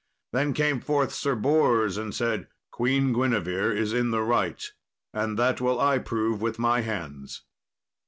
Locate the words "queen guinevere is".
2.71-3.93